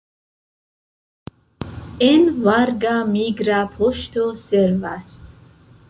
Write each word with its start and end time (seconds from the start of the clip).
En 2.07 2.25
Varga 2.47 2.95
migra 3.13 3.61
poŝto 3.79 4.27
servas. 4.49 5.15